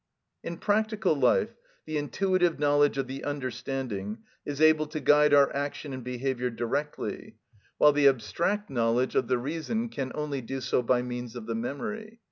[0.43, 1.53] In practical life
[1.85, 7.35] the intuitive knowledge of the understanding is able to guide our action and behaviour directly,
[7.77, 11.53] while the abstract knowledge of the reason can only do so by means of the
[11.53, 12.17] memory.